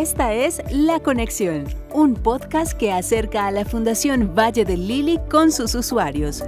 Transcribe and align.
Esta 0.00 0.32
es 0.32 0.62
La 0.72 1.00
Conexión, 1.00 1.64
un 1.92 2.14
podcast 2.14 2.72
que 2.72 2.90
acerca 2.90 3.46
a 3.46 3.50
la 3.50 3.66
Fundación 3.66 4.34
Valle 4.34 4.64
del 4.64 4.88
Lili 4.88 5.18
con 5.30 5.52
sus 5.52 5.74
usuarios. 5.74 6.42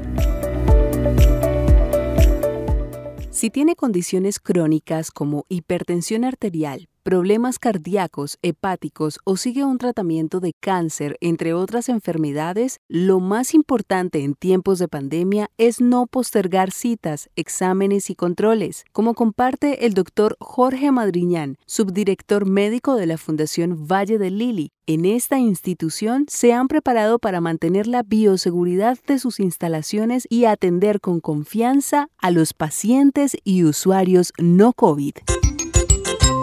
Si 3.28 3.50
tiene 3.50 3.76
condiciones 3.76 4.40
crónicas 4.40 5.10
como 5.10 5.44
hipertensión 5.50 6.24
arterial, 6.24 6.88
problemas 7.02 7.58
cardíacos, 7.58 8.38
hepáticos 8.42 9.18
o 9.24 9.37
sigue 9.37 9.64
un 9.64 9.78
tratamiento 9.78 10.40
de 10.40 10.53
cáncer, 10.58 11.17
entre 11.21 11.53
otras 11.54 11.88
enfermedades, 11.88 12.78
lo 12.88 13.21
más 13.21 13.54
importante 13.54 14.22
en 14.22 14.35
tiempos 14.35 14.78
de 14.78 14.88
pandemia 14.88 15.50
es 15.58 15.80
no 15.80 16.06
postergar 16.06 16.70
citas, 16.70 17.28
exámenes 17.36 18.10
y 18.10 18.14
controles, 18.14 18.84
como 18.92 19.14
comparte 19.14 19.86
el 19.86 19.95
doctor 19.95 20.36
Jorge 20.41 20.91
Madriñán, 20.91 21.56
subdirector 21.66 22.46
médico 22.46 22.95
de 22.96 23.06
la 23.06 23.19
Fundación 23.19 23.86
Valle 23.86 24.19
del 24.19 24.38
Lili. 24.38 24.70
En 24.86 25.05
esta 25.05 25.38
institución 25.38 26.27
se 26.28 26.52
han 26.52 26.69
preparado 26.69 27.19
para 27.19 27.41
mantener 27.41 27.86
la 27.86 28.02
bioseguridad 28.02 28.98
de 29.06 29.19
sus 29.19 29.38
instalaciones 29.41 30.27
y 30.28 30.44
atender 30.44 31.00
con 31.00 31.20
confianza 31.20 32.08
a 32.19 32.30
los 32.30 32.52
pacientes 32.52 33.36
y 33.44 33.64
usuarios 33.64 34.32
no 34.38 34.72
COVID 34.72 35.14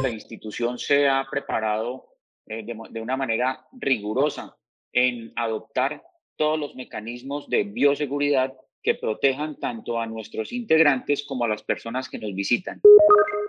la 0.01 0.09
institución 0.09 0.77
se 0.77 1.07
ha 1.07 1.25
preparado 1.29 2.07
eh, 2.45 2.63
de, 2.63 3.01
una 3.01 3.17
manera 3.17 3.65
rigurosa 3.73 4.55
en 4.93 5.33
adoptar 5.35 6.03
todos 6.35 6.57
los 6.57 6.75
mecanismos 6.75 7.49
de 7.49 7.63
bioseguridad 7.63 8.53
que 8.81 8.95
protejan 8.95 9.59
tanto 9.59 9.99
a 9.99 10.07
nuestros 10.07 10.53
integrantes 10.53 11.23
como 11.23 11.43
a 11.43 11.49
las 11.49 11.63
personas 11.63 12.07
que 12.07 12.17
nos 12.17 12.33
visitan. 12.33 12.81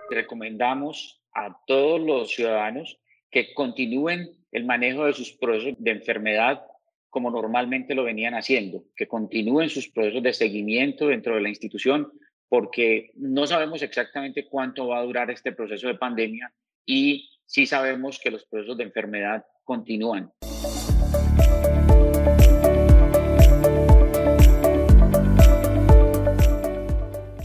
Recomendamos 0.09 1.21
a 1.33 1.57
todos 1.65 2.01
los 2.01 2.31
ciudadanos 2.31 2.99
que 3.29 3.53
continúen 3.53 4.29
el 4.51 4.65
manejo 4.65 5.05
de 5.05 5.13
sus 5.13 5.31
procesos 5.31 5.75
de 5.77 5.91
enfermedad 5.91 6.65
como 7.09 7.29
normalmente 7.29 7.93
lo 7.93 8.03
venían 8.03 8.35
haciendo, 8.35 8.85
que 8.95 9.07
continúen 9.07 9.69
sus 9.69 9.89
procesos 9.89 10.23
de 10.23 10.33
seguimiento 10.33 11.07
dentro 11.07 11.35
de 11.35 11.41
la 11.41 11.49
institución, 11.49 12.11
porque 12.51 13.11
no 13.15 13.47
sabemos 13.47 13.81
exactamente 13.81 14.45
cuánto 14.45 14.89
va 14.89 14.99
a 14.99 15.03
durar 15.03 15.31
este 15.31 15.53
proceso 15.53 15.87
de 15.87 15.95
pandemia 15.95 16.51
y 16.85 17.29
sí 17.45 17.65
sabemos 17.65 18.19
que 18.19 18.29
los 18.29 18.43
procesos 18.43 18.75
de 18.77 18.83
enfermedad 18.83 19.45
continúan. 19.63 20.29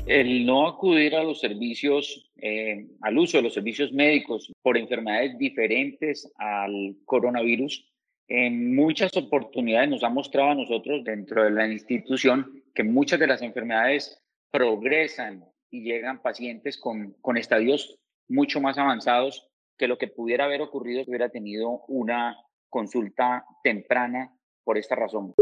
El 0.07 0.45
no 0.45 0.67
acudir 0.67 1.15
a 1.15 1.23
los 1.23 1.39
servicios, 1.39 2.29
eh, 2.39 2.89
al 3.03 3.17
uso 3.17 3.37
de 3.37 3.45
los 3.45 3.55
servicios 3.55 3.93
médicos 3.93 4.53
por 4.61 4.77
enfermedades 4.77 5.39
diferentes 5.39 6.29
al 6.37 6.97
coronavirus, 7.05 7.89
en 8.27 8.75
muchas 8.75 9.17
oportunidades 9.17 9.89
nos 9.89 10.03
ha 10.03 10.09
mostrado 10.09 10.51
a 10.51 10.55
nosotros 10.57 11.05
dentro 11.05 11.45
de 11.45 11.53
la 11.53 11.69
institución 11.69 12.65
que 12.75 12.83
muchas 12.83 13.21
de 13.21 13.29
las 13.29 13.41
enfermedades 13.43 14.21
progresan 14.51 15.45
y 15.71 15.83
llegan 15.83 16.23
pacientes 16.23 16.79
con, 16.79 17.13
con 17.21 17.37
estadios 17.37 17.99
mucho 18.29 18.61
más 18.61 18.79
avanzados 18.79 19.49
que 19.77 19.89
lo 19.89 19.99
que 19.99 20.09
pudiera 20.09 20.45
haber 20.45 20.63
ocurrido 20.63 21.05
si 21.05 21.11
hubiera 21.11 21.29
tenido 21.29 21.83
una 21.89 22.37
consulta 22.69 23.45
temprana 23.63 24.35
por 24.65 24.79
esta 24.79 24.95
razón. 24.95 25.35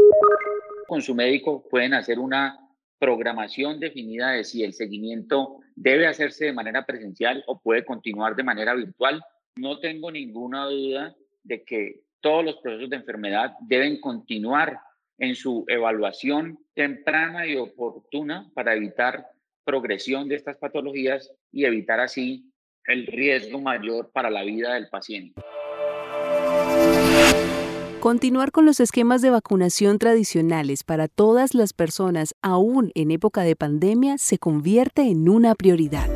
Con 0.87 1.01
su 1.01 1.15
médico 1.15 1.67
pueden 1.69 1.93
hacer 1.93 2.19
una 2.19 2.59
programación 2.99 3.79
definida 3.79 4.31
de 4.31 4.43
si 4.43 4.63
el 4.63 4.73
seguimiento 4.73 5.59
debe 5.75 6.07
hacerse 6.07 6.45
de 6.45 6.53
manera 6.53 6.85
presencial 6.85 7.43
o 7.47 7.59
puede 7.59 7.83
continuar 7.83 8.35
de 8.35 8.43
manera 8.43 8.73
virtual. 8.73 9.21
No 9.57 9.79
tengo 9.79 10.11
ninguna 10.11 10.65
duda 10.65 11.15
de 11.43 11.63
que 11.63 12.01
todos 12.21 12.43
los 12.43 12.57
procesos 12.57 12.89
de 12.89 12.95
enfermedad 12.97 13.53
deben 13.61 13.99
continuar 13.99 14.79
en 15.17 15.35
su 15.35 15.65
evaluación 15.67 16.59
temprana 16.73 17.47
y 17.47 17.55
oportuna 17.55 18.51
para 18.53 18.75
evitar 18.75 19.27
progresión 19.63 20.27
de 20.27 20.35
estas 20.35 20.57
patologías 20.57 21.31
y 21.51 21.65
evitar 21.65 21.99
así 21.99 22.51
el 22.85 23.07
riesgo 23.07 23.59
mayor 23.59 24.11
para 24.11 24.29
la 24.29 24.43
vida 24.43 24.73
del 24.75 24.89
paciente. 24.89 25.41
Continuar 27.99 28.51
con 28.51 28.67
los 28.67 28.79
esquemas 28.79 29.23
de 29.23 29.31
vacunación 29.31 29.97
tradicionales 29.97 30.83
para 30.83 31.07
todas 31.07 31.55
las 31.55 31.73
personas, 31.73 32.35
aún 32.43 32.91
en 32.93 33.09
época 33.09 33.41
de 33.41 33.55
pandemia, 33.55 34.19
se 34.19 34.37
convierte 34.37 35.01
en 35.01 35.27
una 35.27 35.55
prioridad. 35.55 36.07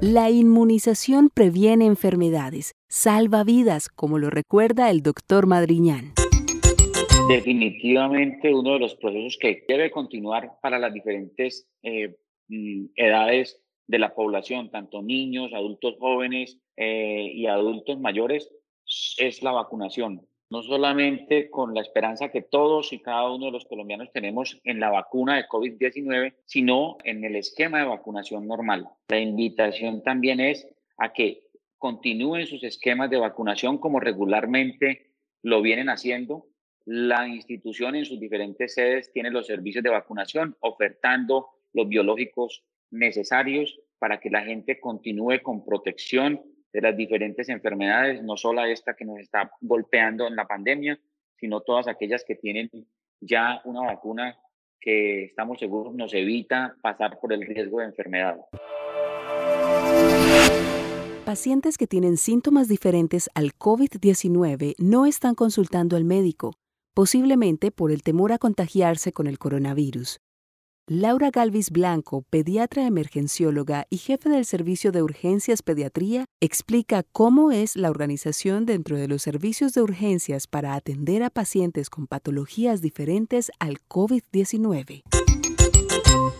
La 0.00 0.30
inmunización 0.30 1.30
previene 1.32 1.86
enfermedades, 1.86 2.74
salva 2.94 3.42
vidas, 3.42 3.88
como 3.88 4.18
lo 4.18 4.30
recuerda 4.30 4.88
el 4.88 5.02
doctor 5.02 5.48
Madriñán. 5.48 6.12
Definitivamente 7.28 8.54
uno 8.54 8.74
de 8.74 8.78
los 8.78 8.94
procesos 8.94 9.36
que 9.36 9.64
debe 9.66 9.90
continuar 9.90 10.52
para 10.62 10.78
las 10.78 10.94
diferentes 10.94 11.68
eh, 11.82 12.14
mm, 12.46 12.84
edades 12.94 13.60
de 13.88 13.98
la 13.98 14.14
población, 14.14 14.70
tanto 14.70 15.02
niños, 15.02 15.52
adultos 15.52 15.96
jóvenes 15.98 16.60
eh, 16.76 17.32
y 17.34 17.48
adultos 17.48 17.98
mayores, 17.98 18.48
es 19.18 19.42
la 19.42 19.50
vacunación. 19.50 20.24
No 20.48 20.62
solamente 20.62 21.50
con 21.50 21.74
la 21.74 21.80
esperanza 21.80 22.28
que 22.28 22.42
todos 22.42 22.92
y 22.92 23.02
cada 23.02 23.28
uno 23.32 23.46
de 23.46 23.52
los 23.52 23.64
colombianos 23.64 24.12
tenemos 24.12 24.60
en 24.62 24.78
la 24.78 24.90
vacuna 24.90 25.34
de 25.34 25.48
COVID-19, 25.48 26.34
sino 26.44 26.98
en 27.02 27.24
el 27.24 27.34
esquema 27.34 27.80
de 27.80 27.86
vacunación 27.86 28.46
normal. 28.46 28.88
La 29.08 29.18
invitación 29.18 30.04
también 30.04 30.38
es 30.38 30.68
a 30.96 31.12
que 31.12 31.43
continúen 31.84 32.46
sus 32.46 32.64
esquemas 32.64 33.10
de 33.10 33.18
vacunación 33.18 33.76
como 33.76 34.00
regularmente 34.00 35.10
lo 35.42 35.60
vienen 35.60 35.90
haciendo. 35.90 36.46
La 36.86 37.28
institución 37.28 37.94
en 37.94 38.06
sus 38.06 38.18
diferentes 38.18 38.72
sedes 38.72 39.12
tiene 39.12 39.30
los 39.30 39.48
servicios 39.48 39.84
de 39.84 39.90
vacunación, 39.90 40.56
ofertando 40.60 41.46
los 41.74 41.86
biológicos 41.86 42.64
necesarios 42.90 43.78
para 43.98 44.18
que 44.18 44.30
la 44.30 44.40
gente 44.46 44.80
continúe 44.80 45.42
con 45.42 45.62
protección 45.62 46.40
de 46.72 46.80
las 46.80 46.96
diferentes 46.96 47.50
enfermedades, 47.50 48.22
no 48.22 48.38
solo 48.38 48.64
esta 48.64 48.96
que 48.96 49.04
nos 49.04 49.18
está 49.18 49.52
golpeando 49.60 50.26
en 50.26 50.36
la 50.36 50.46
pandemia, 50.46 50.98
sino 51.36 51.60
todas 51.60 51.86
aquellas 51.86 52.24
que 52.24 52.36
tienen 52.36 52.70
ya 53.20 53.60
una 53.66 53.82
vacuna 53.82 54.38
que 54.80 55.24
estamos 55.24 55.58
seguros 55.58 55.94
nos 55.94 56.14
evita 56.14 56.76
pasar 56.80 57.20
por 57.20 57.34
el 57.34 57.42
riesgo 57.42 57.80
de 57.80 57.84
enfermedad. 57.84 58.38
Pacientes 61.24 61.78
que 61.78 61.86
tienen 61.86 62.18
síntomas 62.18 62.68
diferentes 62.68 63.30
al 63.32 63.54
COVID-19 63.54 64.74
no 64.76 65.06
están 65.06 65.34
consultando 65.34 65.96
al 65.96 66.04
médico, 66.04 66.52
posiblemente 66.92 67.70
por 67.70 67.90
el 67.92 68.02
temor 68.02 68.32
a 68.32 68.38
contagiarse 68.38 69.10
con 69.12 69.26
el 69.26 69.38
coronavirus. 69.38 70.20
Laura 70.86 71.30
Galvis 71.30 71.70
Blanco, 71.70 72.26
pediatra 72.28 72.86
emergencióloga 72.86 73.86
y 73.88 73.96
jefe 73.96 74.28
del 74.28 74.44
Servicio 74.44 74.92
de 74.92 75.02
Urgencias 75.02 75.62
Pediatría, 75.62 76.26
explica 76.42 77.04
cómo 77.10 77.52
es 77.52 77.74
la 77.74 77.88
organización 77.88 78.66
dentro 78.66 78.98
de 78.98 79.08
los 79.08 79.22
servicios 79.22 79.72
de 79.72 79.80
urgencias 79.80 80.46
para 80.46 80.74
atender 80.74 81.22
a 81.22 81.30
pacientes 81.30 81.88
con 81.88 82.06
patologías 82.06 82.82
diferentes 82.82 83.50
al 83.60 83.78
COVID-19. 83.88 85.23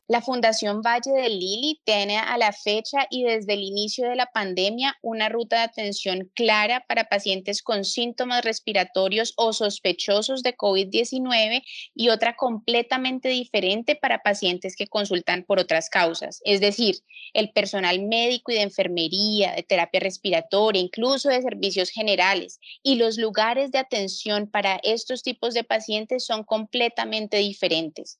La 0.06 0.20
Fundación 0.20 0.82
Valle 0.82 1.12
del 1.12 1.38
Lili 1.38 1.80
tiene 1.82 2.18
a 2.18 2.36
la 2.36 2.52
fecha 2.52 3.06
y 3.08 3.24
desde 3.24 3.54
el 3.54 3.62
inicio 3.62 4.06
de 4.06 4.16
la 4.16 4.26
pandemia 4.26 4.98
una 5.00 5.30
ruta 5.30 5.56
de 5.56 5.62
atención 5.62 6.30
clara 6.34 6.84
para 6.86 7.08
pacientes 7.08 7.62
con 7.62 7.86
síntomas 7.86 8.44
respiratorios 8.44 9.32
o 9.38 9.54
sospechosos 9.54 10.42
de 10.42 10.54
COVID-19 10.58 11.62
y 11.94 12.10
otra 12.10 12.36
completamente 12.36 13.30
diferente 13.30 13.96
para 13.96 14.18
pacientes 14.18 14.76
que 14.76 14.88
consultan 14.88 15.42
por 15.42 15.58
otras 15.58 15.88
causas. 15.88 16.42
Es 16.44 16.60
decir, 16.60 16.96
el 17.32 17.50
personal 17.52 18.02
médico 18.02 18.52
y 18.52 18.56
de 18.56 18.62
enfermería, 18.62 19.54
de 19.54 19.62
terapia 19.62 20.00
respiratoria, 20.00 20.82
incluso 20.82 21.30
de 21.30 21.40
servicios 21.40 21.88
generales 21.88 22.60
y 22.82 22.96
los 22.96 23.16
lugares 23.16 23.72
de 23.72 23.78
atención 23.78 24.50
para 24.50 24.78
estos 24.82 25.22
tipos 25.22 25.54
de 25.54 25.64
pacientes 25.64 26.26
son 26.26 26.44
completamente 26.44 27.38
diferentes. 27.38 28.18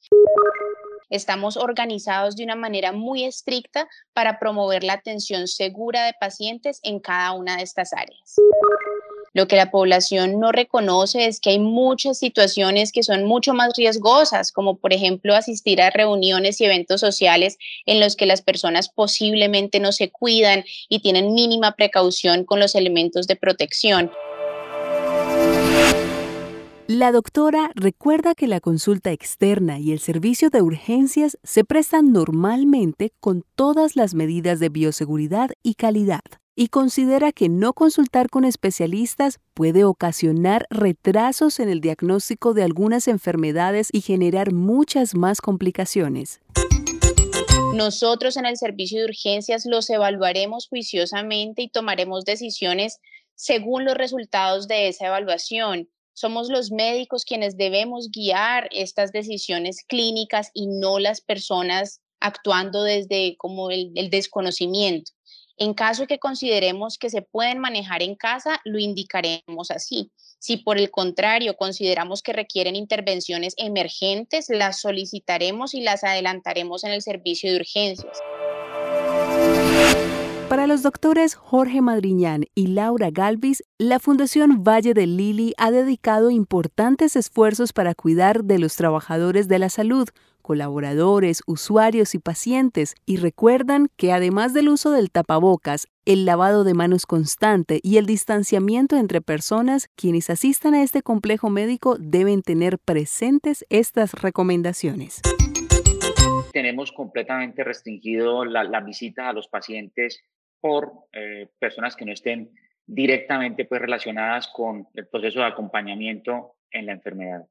Estamos 1.11 1.57
organizados 1.57 2.37
de 2.37 2.45
una 2.45 2.57
manera 2.57 2.93
muy 2.93 3.25
estricta 3.25 3.89
para 4.13 4.39
promover 4.39 4.85
la 4.85 4.95
atención 4.95 5.49
segura 5.49 6.07
de 6.07 6.15
pacientes 6.19 6.81
en 6.83 7.01
cada 7.01 7.33
una 7.33 7.57
de 7.57 7.63
estas 7.63 7.93
áreas. 7.93 8.37
Lo 9.35 9.49
que 9.49 9.57
la 9.57 9.73
población 9.73 10.39
no 10.39 10.53
reconoce 10.53 11.27
es 11.27 11.41
que 11.41 11.51
hay 11.51 11.59
muchas 11.59 12.19
situaciones 12.19 12.93
que 12.93 13.03
son 13.03 13.25
mucho 13.25 13.53
más 13.53 13.77
riesgosas, 13.77 14.53
como 14.53 14.77
por 14.77 14.93
ejemplo 14.93 15.35
asistir 15.35 15.83
a 15.83 15.91
reuniones 15.91 16.61
y 16.61 16.65
eventos 16.65 17.01
sociales 17.01 17.59
en 17.85 17.99
los 17.99 18.15
que 18.15 18.27
las 18.27 18.43
personas 18.43 18.89
posiblemente 18.89 19.81
no 19.81 19.91
se 19.91 20.11
cuidan 20.11 20.65
y 20.89 21.01
tienen 21.01 21.35
mínima 21.35 21.73
precaución 21.73 22.45
con 22.45 22.61
los 22.61 22.77
elementos 22.77 23.27
de 23.27 23.35
protección. 23.35 24.13
La 26.87 27.13
doctora 27.13 27.71
recuerda 27.75 28.35
que 28.35 28.47
la 28.47 28.61
consulta 28.61 29.11
externa 29.11 29.79
y 29.79 29.93
el 29.93 30.01
servicio 30.01 30.51
de 30.51 30.61
urgencias 30.61 31.39
se 31.43 31.65
prestan 31.65 32.13
normalmente 32.13 33.11
con 33.21 33.43
todas 33.55 33.97
las 33.97 34.13
medidas 34.13 34.61
de 34.61 34.69
bioseguridad 34.69 35.51
y 35.63 35.77
calidad. 35.77 36.21
y 36.57 36.69
considera 36.69 37.33
que 37.33 37.49
no 37.49 37.73
consultar 37.73 38.29
con 38.29 38.45
especialistas 38.45 39.41
puede 39.55 39.83
ocasionar 39.83 40.69
retrasos 40.71 41.59
en 41.59 41.69
el 41.69 41.81
diagnóstico 41.81 42.55
de 42.55 42.63
algunas 42.63 43.09
enfermedades 43.09 43.89
y 43.91 44.03
generar 44.03 44.53
muchas 44.53 45.17
más 45.17 45.41
complicaciones. 45.41 46.41
Nosotros 47.75 48.37
en 48.37 48.47
el 48.47 48.57
servicio 48.57 49.01
de 49.01 49.07
urgencias 49.07 49.67
los 49.67 49.91
evaluaremos 49.91 50.69
juiciosamente 50.69 51.63
y 51.63 51.69
tomaremos 51.71 52.25
decisiones 52.25 53.01
según 53.35 53.85
los 53.85 53.97
resultados 53.97 54.69
de 54.69 54.87
esa 54.87 55.09
evaluación. 55.09 55.89
Somos 56.15 56.49
los 56.49 56.71
médicos 56.71 57.25
quienes 57.25 57.57
debemos 57.57 58.09
guiar 58.11 58.69
estas 58.71 59.11
decisiones 59.11 59.85
clínicas 59.87 60.51
y 60.55 60.69
no 60.69 61.01
las 61.01 61.21
personas 61.21 62.01
actuando 62.21 62.85
desde 62.85 63.37
como 63.37 63.71
el, 63.71 63.93
desconocimiento. 64.11 65.11
En 65.57 65.75
caso 65.75 66.07
que 66.07 66.19
consideremos 66.19 66.99
que 66.99 67.11
se 67.11 67.23
pueden 67.23 67.59
manejar 67.59 68.03
en 68.03 68.15
casa, 68.15 68.61
lo 68.65 68.79
indicaremos 68.79 69.71
así. 69.71 70.13
Si 70.39 70.57
por 70.57 70.79
el 70.79 70.91
contrario 70.91 71.57
consideramos 71.57 72.23
que 72.23 72.33
requieren 72.33 72.77
intervenciones 72.77 73.55
emergentes, 73.57 74.47
las 74.49 74.81
solicitaremos 74.81 75.75
y 75.75 75.81
las 75.81 76.05
adelantaremos 76.05 76.85
en 76.85 76.93
el 76.93 77.03
servicio 77.03 77.51
de 77.51 77.57
urgencias. 77.57 78.19
Para 80.65 80.73
los 80.73 80.83
doctores 80.83 81.35
Jorge 81.35 81.83
Madriñán 81.83 82.47
y 82.55 82.69
Laura 82.69 83.11
Galvis, 83.11 83.63
la 83.77 83.99
Fundación 83.99 84.65
Valle 84.65 84.95
del 84.95 85.19
Lili 85.19 85.53
ha 85.59 85.71
dedicado 85.71 86.31
importantes 86.31 87.17
esfuerzos 87.17 87.75
para 87.75 87.95
cuidar 87.95 88.45
de 88.45 88.59
los 88.59 88.75
trabajadores 88.75 89.47
de 89.47 89.59
la 89.59 89.69
salud, 89.69 90.09
colaboradores, 90.41 91.43
usuarios 91.47 92.15
y 92.15 92.19
pacientes, 92.19 92.95
y 93.05 93.19
recuerdan 93.19 93.91
que 93.99 94.11
además 94.11 94.55
del 94.55 94.71
uso 94.71 94.91
del 94.91 95.11
tapabocas, 95.11 95.87
el 96.07 96.25
lavado 96.25 96.65
de 96.65 96.73
manos 96.73 97.05
constante 97.05 97.79
y 97.83 97.99
el 97.99 98.07
distanciamiento 98.07 98.97
entre 98.97 99.21
personas, 99.21 99.91
quienes 99.97 100.31
asistan 100.31 100.73
a 100.73 100.83
este 100.83 101.03
complejo 101.03 101.51
médico 101.51 101.99
deben 102.01 102.41
tener 102.41 102.79
presentes 102.79 103.67
estas 103.69 104.15
recomendaciones. 104.15 105.21
Tenemos 106.55 106.91
completamente 106.91 107.65
restringido 107.65 108.47
la, 108.47 108.65
la 108.65 108.81
visita 108.81 109.29
a 109.29 109.35
los 109.35 109.49
pacientes 109.49 110.23
por 110.65 110.95
eh, 111.13 111.49
personas 111.59 111.95
que 111.95 112.07
no 112.07 112.13
estén 112.15 112.51
directamente 112.87 113.67
pues, 113.67 113.83
relacionadas 113.83 114.49
con 114.49 114.89
el 114.95 115.07
proceso 115.07 115.41
de 115.41 115.45
acompañamiento 115.45 116.57
en 116.71 116.87
la 116.87 116.93
enfermedad. 116.93 117.43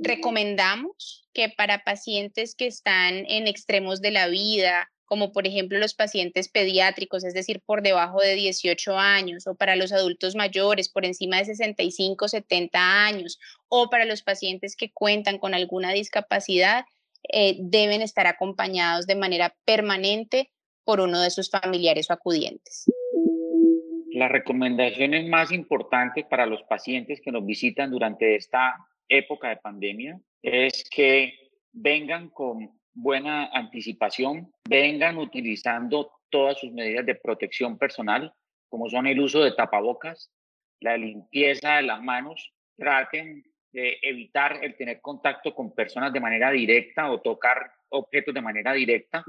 Recomendamos 0.00 1.28
que 1.34 1.50
para 1.50 1.84
pacientes 1.84 2.54
que 2.54 2.66
están 2.66 3.26
en 3.28 3.46
extremos 3.46 4.00
de 4.00 4.10
la 4.10 4.28
vida, 4.28 4.90
como 5.04 5.32
por 5.32 5.46
ejemplo 5.46 5.78
los 5.78 5.92
pacientes 5.92 6.48
pediátricos, 6.48 7.24
es 7.24 7.34
decir, 7.34 7.60
por 7.60 7.82
debajo 7.82 8.20
de 8.22 8.36
18 8.36 8.96
años, 8.96 9.46
o 9.46 9.54
para 9.54 9.76
los 9.76 9.92
adultos 9.92 10.34
mayores 10.34 10.88
por 10.88 11.04
encima 11.04 11.36
de 11.36 11.44
65, 11.44 12.26
70 12.26 13.04
años, 13.04 13.38
o 13.68 13.90
para 13.90 14.06
los 14.06 14.22
pacientes 14.22 14.76
que 14.76 14.90
cuentan 14.90 15.36
con 15.36 15.52
alguna 15.52 15.92
discapacidad, 15.92 16.86
eh, 17.30 17.56
deben 17.60 18.00
estar 18.00 18.26
acompañados 18.26 19.06
de 19.06 19.14
manera 19.14 19.54
permanente 19.66 20.48
por 20.84 21.00
uno 21.00 21.20
de 21.20 21.30
sus 21.30 21.50
familiares 21.50 22.10
o 22.10 22.12
acudientes. 22.12 22.86
Las 24.12 24.30
recomendaciones 24.30 25.28
más 25.28 25.52
importantes 25.52 26.24
para 26.26 26.46
los 26.46 26.62
pacientes 26.64 27.20
que 27.20 27.32
nos 27.32 27.46
visitan 27.46 27.90
durante 27.90 28.36
esta 28.36 28.74
época 29.08 29.48
de 29.48 29.56
pandemia 29.56 30.20
es 30.42 30.88
que 30.90 31.32
vengan 31.72 32.28
con 32.30 32.70
buena 32.94 33.46
anticipación, 33.52 34.52
vengan 34.68 35.18
utilizando 35.18 36.12
todas 36.30 36.58
sus 36.58 36.72
medidas 36.72 37.06
de 37.06 37.14
protección 37.14 37.78
personal, 37.78 38.34
como 38.68 38.88
son 38.88 39.06
el 39.06 39.20
uso 39.20 39.42
de 39.42 39.52
tapabocas, 39.52 40.30
la 40.80 40.96
limpieza 40.96 41.76
de 41.76 41.82
las 41.82 42.02
manos, 42.02 42.52
traten 42.76 43.44
de 43.72 43.98
evitar 44.02 44.58
el 44.62 44.76
tener 44.76 45.00
contacto 45.00 45.54
con 45.54 45.74
personas 45.74 46.12
de 46.12 46.20
manera 46.20 46.50
directa 46.50 47.10
o 47.10 47.20
tocar 47.20 47.72
objetos 47.88 48.34
de 48.34 48.42
manera 48.42 48.72
directa. 48.72 49.24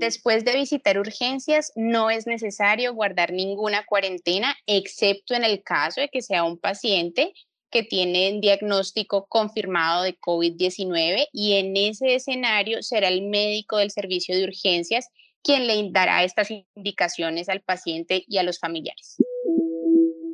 Después 0.00 0.46
de 0.46 0.56
visitar 0.56 0.98
urgencias, 0.98 1.72
no 1.76 2.08
es 2.08 2.26
necesario 2.26 2.94
guardar 2.94 3.34
ninguna 3.34 3.84
cuarentena, 3.84 4.56
excepto 4.66 5.34
en 5.34 5.44
el 5.44 5.62
caso 5.62 6.00
de 6.00 6.08
que 6.08 6.22
sea 6.22 6.42
un 6.42 6.56
paciente 6.56 7.34
que 7.70 7.82
tiene 7.82 8.32
un 8.32 8.40
diagnóstico 8.40 9.26
confirmado 9.26 10.04
de 10.04 10.18
COVID-19 10.18 11.26
y 11.34 11.52
en 11.52 11.76
ese 11.76 12.14
escenario 12.14 12.82
será 12.82 13.08
el 13.08 13.28
médico 13.28 13.76
del 13.76 13.90
servicio 13.90 14.34
de 14.34 14.44
urgencias 14.44 15.08
quien 15.42 15.66
le 15.66 15.90
dará 15.90 16.24
estas 16.24 16.48
indicaciones 16.50 17.50
al 17.50 17.60
paciente 17.60 18.24
y 18.26 18.38
a 18.38 18.42
los 18.42 18.58
familiares. 18.58 19.16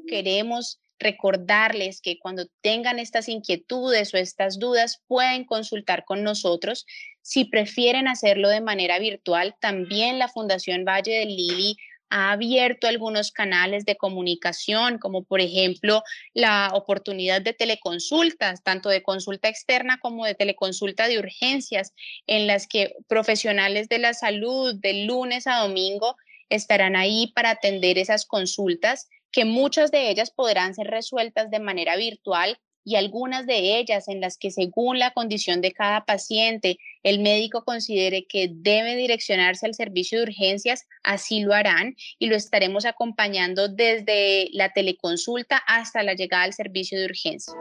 Queremos 0.06 0.78
recordarles 1.00 2.00
que 2.00 2.18
cuando 2.18 2.46
tengan 2.62 2.98
estas 2.98 3.28
inquietudes 3.28 4.14
o 4.14 4.16
estas 4.16 4.58
dudas 4.58 5.02
pueden 5.06 5.44
consultar 5.44 6.04
con 6.04 6.22
nosotros. 6.22 6.86
Si 7.26 7.44
prefieren 7.44 8.06
hacerlo 8.06 8.48
de 8.50 8.60
manera 8.60 9.00
virtual, 9.00 9.56
también 9.60 10.20
la 10.20 10.28
Fundación 10.28 10.84
Valle 10.84 11.18
del 11.18 11.34
Lili 11.34 11.76
ha 12.08 12.30
abierto 12.30 12.86
algunos 12.86 13.32
canales 13.32 13.84
de 13.84 13.96
comunicación, 13.96 14.98
como 14.98 15.24
por 15.24 15.40
ejemplo 15.40 16.04
la 16.34 16.70
oportunidad 16.72 17.42
de 17.42 17.52
teleconsultas, 17.52 18.62
tanto 18.62 18.90
de 18.90 19.02
consulta 19.02 19.48
externa 19.48 19.98
como 19.98 20.24
de 20.24 20.36
teleconsulta 20.36 21.08
de 21.08 21.18
urgencias, 21.18 21.94
en 22.28 22.46
las 22.46 22.68
que 22.68 22.94
profesionales 23.08 23.88
de 23.88 23.98
la 23.98 24.14
salud 24.14 24.76
de 24.76 25.04
lunes 25.04 25.48
a 25.48 25.56
domingo 25.56 26.14
estarán 26.48 26.94
ahí 26.94 27.32
para 27.34 27.50
atender 27.50 27.98
esas 27.98 28.24
consultas 28.24 29.08
que 29.32 29.44
muchas 29.44 29.90
de 29.90 30.10
ellas 30.10 30.30
podrán 30.30 30.76
ser 30.76 30.86
resueltas 30.86 31.50
de 31.50 31.58
manera 31.58 31.96
virtual 31.96 32.56
y 32.86 32.94
algunas 32.94 33.46
de 33.46 33.78
ellas 33.78 34.06
en 34.06 34.20
las 34.20 34.38
que 34.38 34.52
según 34.52 35.00
la 35.00 35.10
condición 35.10 35.60
de 35.60 35.72
cada 35.72 36.04
paciente 36.04 36.78
el 37.02 37.18
médico 37.18 37.64
considere 37.64 38.26
que 38.26 38.48
debe 38.50 38.94
direccionarse 38.94 39.66
al 39.66 39.74
servicio 39.74 40.18
de 40.18 40.26
urgencias, 40.26 40.86
así 41.02 41.40
lo 41.40 41.52
harán 41.52 41.96
y 42.20 42.28
lo 42.28 42.36
estaremos 42.36 42.86
acompañando 42.86 43.68
desde 43.68 44.48
la 44.52 44.72
teleconsulta 44.72 45.60
hasta 45.66 46.04
la 46.04 46.14
llegada 46.14 46.44
al 46.44 46.52
servicio 46.52 46.96
de 46.98 47.06
urgencias. 47.06 47.56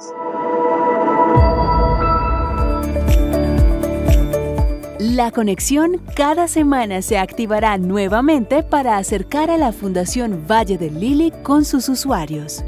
La 4.99 5.31
conexión 5.31 6.01
cada 6.15 6.47
semana 6.47 7.01
se 7.01 7.17
activará 7.17 7.79
nuevamente 7.79 8.61
para 8.61 8.97
acercar 8.97 9.49
a 9.49 9.57
la 9.57 9.71
Fundación 9.71 10.45
Valle 10.45 10.77
del 10.77 10.99
Lili 10.99 11.31
con 11.43 11.65
sus 11.65 11.89
usuarios. 11.89 12.63